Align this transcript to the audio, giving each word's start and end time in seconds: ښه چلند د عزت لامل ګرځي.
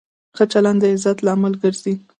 ښه 0.35 0.45
چلند 0.53 0.79
د 0.81 0.83
عزت 0.93 1.17
لامل 1.25 1.53
ګرځي. 1.63 1.93